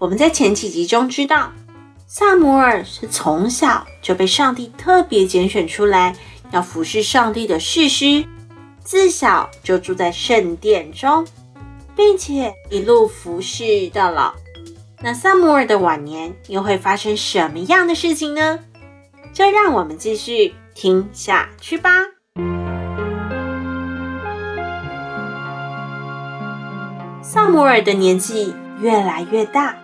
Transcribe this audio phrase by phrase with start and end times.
[0.00, 1.52] 我们在前几集中知道，
[2.06, 6.16] 撒摩尔是从小就被上帝特别拣选出来，
[6.52, 8.24] 要服侍上帝的士师，
[8.82, 11.26] 自小就住在圣殿中，
[11.94, 14.32] 并且一路服侍到老。
[15.02, 18.58] 那撒摩尔的晚年又会发生什么样的事情呢？
[19.34, 21.90] 就让我们继续听下去吧。
[27.20, 29.76] 撒摩尔的年纪越来越大。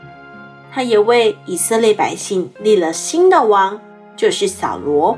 [0.76, 3.80] 他也为以色列百姓立了新的王，
[4.14, 5.16] 就是扫罗。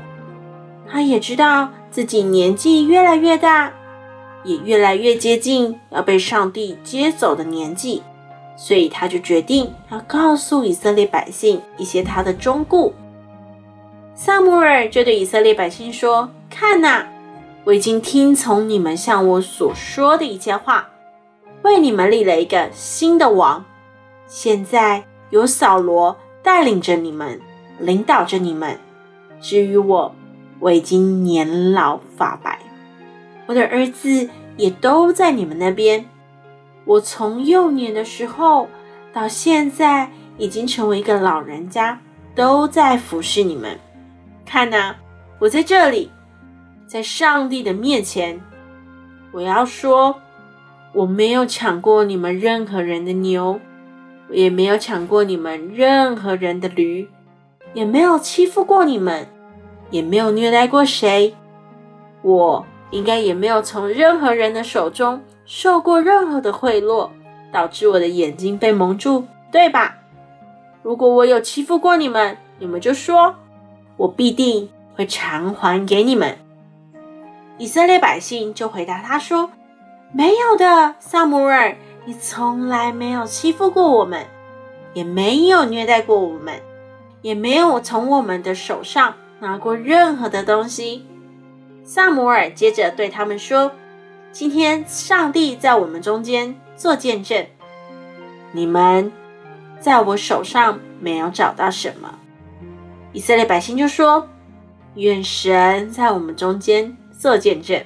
[0.89, 3.73] 他也知道自己年纪越来越大，
[4.45, 8.01] 也越来越接近要被上帝接走的年纪，
[8.55, 12.93] 所以他就决定要告诉以色列百姓一些他的忠告。
[14.15, 17.05] 撒母耳就对以色列百姓说：“看呐，
[17.65, 20.87] 我已经听从你们向我所说的一切话，
[21.63, 23.65] 为你们立了一个新的王。
[24.25, 27.39] 现在。”有扫罗带领着你们，
[27.79, 28.77] 领导着你们。
[29.41, 30.15] 至于我，
[30.59, 32.59] 我已经年老发白，
[33.45, 36.05] 我的儿子也都在你们那边。
[36.85, 38.67] 我从幼年的时候
[39.13, 41.99] 到现在，已经成为一个老人家，
[42.33, 43.79] 都在服侍你们。
[44.45, 44.95] 看呐，
[45.37, 46.11] 我在这里，
[46.87, 48.41] 在上帝的面前，
[49.31, 50.15] 我要说，
[50.93, 53.59] 我没有抢过你们任何人的牛。
[54.29, 57.09] 我也没有抢过你们任何人的驴，
[57.73, 59.27] 也没有欺负过你们，
[59.89, 61.35] 也没有虐待过谁。
[62.21, 67.09] 我应该也没有从任何人的手中受过任何的贿赂，
[67.51, 69.95] 导致我的眼睛被蒙住，对吧？
[70.83, 73.35] 如果我有欺负过你们，你们就说，
[73.97, 76.37] 我必定会偿还给你们。
[77.57, 79.49] 以色列百姓就回答他说
[80.13, 84.25] ：“没有的，撒母耳。”你从来没有欺负过我们，
[84.93, 86.59] 也没有虐待过我们，
[87.21, 91.05] 也没有从我们的手上拿过任何的东西。
[91.83, 93.73] 撒摩尔接着对他们说
[94.31, 97.45] ：“今天上帝在我们中间做见证，
[98.53, 99.11] 你们
[99.79, 102.17] 在我手上没有找到什么。”
[103.13, 104.27] 以色列百姓就说
[104.95, 107.83] ：“愿神在我们中间做见证。”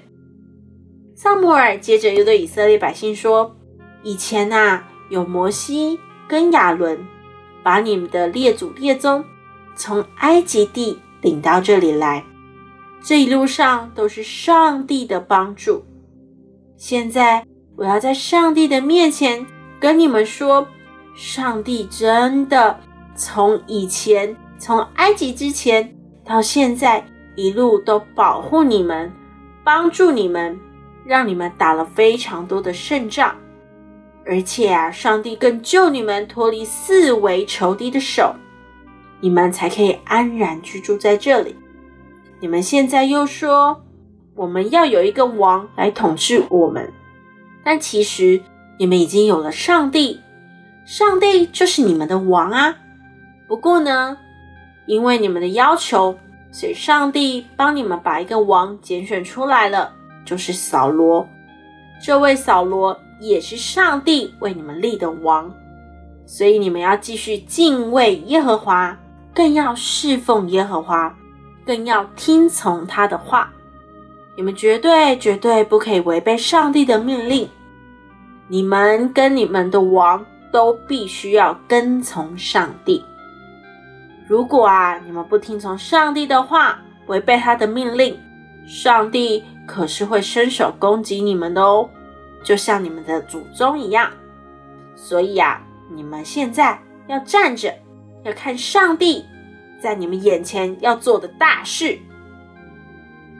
[1.16, 3.54] 撒摩尔接着又对以色列百姓说。
[4.04, 7.06] 以前呐、有摩西跟亚伦
[7.64, 9.24] 把你们的列祖列宗
[9.76, 12.24] 从埃及地领到这里来，
[13.02, 15.84] 这一路上都是上帝的帮助。
[16.78, 19.46] 现在我要在上帝的面前
[19.80, 20.68] 跟你们说，
[21.16, 22.80] 上帝真的
[23.16, 29.12] 从以前，从埃及之前到现在，一路都保护你们，
[29.64, 30.60] 帮助你们，
[31.06, 33.36] 让你们打了非常多的胜仗。
[34.26, 38.34] 而且啊，上帝更救你们脱离四围仇敌的手，
[39.20, 41.56] 你们才可以安然居住在这里。
[42.40, 43.84] 你们现在又说
[44.36, 46.92] 我们要有一个王来统治我们，
[47.64, 48.42] 但其实
[48.80, 50.22] 你们已经有了上帝，
[50.86, 52.78] 上帝就是你们的王啊。
[53.48, 54.18] 不过呢，
[54.86, 56.18] 因为你们的要求，
[56.50, 61.28] 所以上帝帮你们把一个王拣选出来了，就是扫罗。
[62.02, 62.98] 这位扫罗。
[63.20, 65.54] 也是上帝为你们立的王，
[66.26, 68.98] 所以你们要继续敬畏耶和华，
[69.34, 71.16] 更要侍奉耶和华，
[71.66, 73.52] 更要听从他的话。
[74.36, 77.48] 你们绝对绝对不可以违背上帝的命令。
[78.48, 83.04] 你们跟你们的王都必须要跟从上帝。
[84.28, 88.18] 如果啊，你们不听从上帝的话，违背他的命令，
[88.66, 91.90] 上帝可是会伸手攻击你们的哦。
[92.44, 94.12] 就像你们的祖宗一样，
[94.96, 97.74] 所以啊，你们现在要站着，
[98.24, 99.26] 要看上帝
[99.82, 101.98] 在你们眼前要做的大事。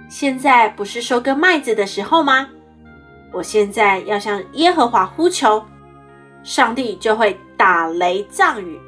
[0.10, 2.48] 现在不是收割麦子的时候吗？
[3.32, 5.66] 我现在要向耶和华呼求，
[6.44, 8.80] 上帝就会打雷降雨，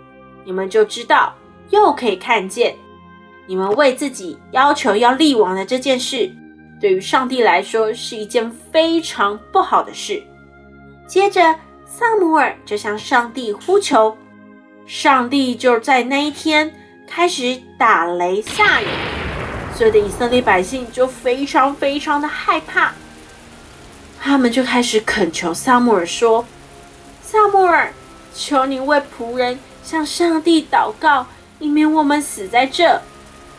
[0.43, 1.33] 你们就知道，
[1.71, 2.75] 又可以看见，
[3.47, 6.31] 你们为自己要求要立王的这件事。
[6.79, 10.21] 对于上帝来说是一件非常不好的事。
[11.07, 11.55] 接着，
[11.85, 14.17] 撒母耳就向上帝呼求，
[14.85, 16.73] 上帝就在那一天
[17.07, 18.87] 开始打雷下雨，
[19.75, 22.93] 所有的以色列百姓就非常非常的害怕，
[24.21, 26.45] 他们就开始恳求撒母耳说
[27.21, 27.93] ：“撒母耳，
[28.33, 31.27] 求你为仆人向上帝祷告，
[31.59, 33.01] 以免我们死在这，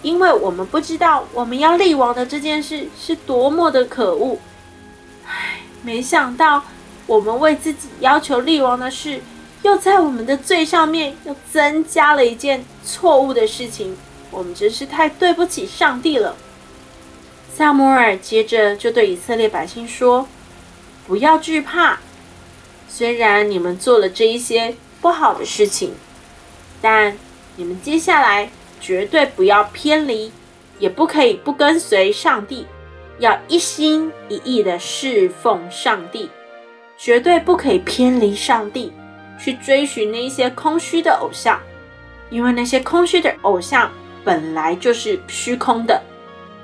[0.06, 4.38] 因为我们不知道我们要立王的这件事是多么的可恶。
[5.26, 6.62] 唉，没想到
[7.08, 9.20] 我们为自己要求立王的事。”
[9.62, 13.96] 又在我们的罪上面又增加了一件错误的事情，
[14.30, 16.36] 我们真是太对不起上帝了。
[17.52, 20.28] 撒摩尔接着就对以色列百姓说
[21.08, 21.98] ：“不要惧怕，
[22.88, 25.94] 虽然你们做了这一些不好的事情，
[26.80, 27.18] 但
[27.56, 28.50] 你们接下来
[28.80, 30.32] 绝对不要偏离，
[30.78, 32.66] 也不可以不跟随上帝，
[33.18, 36.30] 要一心一意的侍奉上帝，
[36.96, 38.92] 绝对不可以偏离上帝。”
[39.38, 41.60] 去追寻那些空虚的偶像，
[42.30, 43.92] 因为那些空虚的偶像
[44.24, 46.02] 本来就是虚空的，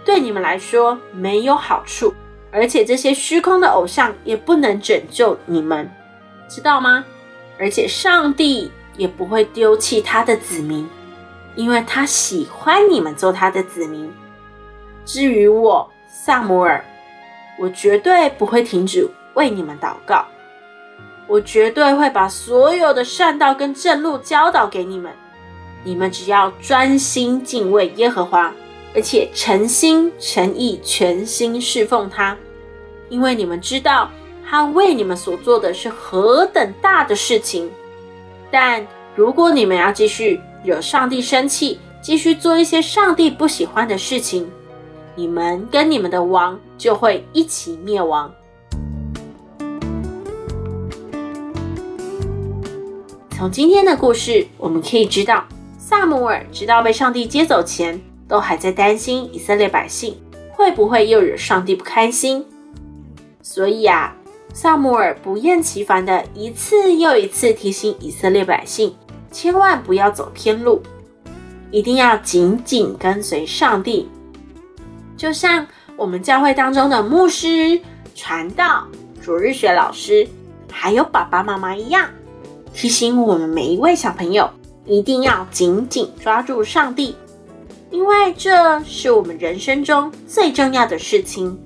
[0.07, 2.15] 对你们来说没有好处，
[2.51, 5.87] 而且这些虚空的偶像也不能拯救你们，
[6.49, 7.05] 知道吗？
[7.59, 10.89] 而且上帝也不会丢弃他的子民，
[11.55, 14.13] 因为他喜欢你们做他的子民。
[15.05, 16.85] 至于我，撒母耳，
[17.59, 20.25] 我绝对不会停止为你们祷告。
[21.27, 25.13] 我绝对会把所有的善道跟正路教导给你们，
[25.83, 28.53] 你们只要专心敬畏耶和华，
[28.95, 32.37] 而且诚心诚意、全心侍奉他，
[33.09, 34.11] 因为你们知道
[34.49, 37.71] 他为你们所做的是何等大的事情。
[38.51, 44.49] 但如果你们要继续惹上帝生气，继续做一些上帝不喜欢的事情，
[45.15, 48.33] 你们跟你们的王就会一起灭亡。
[53.31, 55.45] 从今天的故事，我们可以知道，
[55.77, 60.17] 撒母耳直到被上帝接走前，都还在担心以色列百姓
[60.53, 62.47] 会不会又惹上帝不开心。
[63.43, 64.15] 所以啊，
[64.55, 68.95] 撒母耳不厌其烦的一次又一次提醒以色列百姓，
[69.33, 70.81] 千万不要走偏路，
[71.73, 74.09] 一定要紧紧跟随上帝。
[75.17, 77.81] 就像我们教会当中的牧师、
[78.15, 78.87] 传道、
[79.21, 80.29] 主日学老师，
[80.71, 82.09] 还有爸爸妈妈一样。
[82.75, 84.49] 提醒我们每一位小朋友，
[84.85, 87.17] 一定要紧紧抓住上帝，
[87.91, 91.59] 因为这是我们人生中最重要的事情。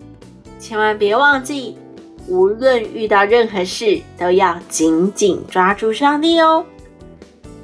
[0.58, 1.78] 千万别忘记，
[2.26, 6.64] 无论遇到任何事，都要紧紧抓住上帝哦。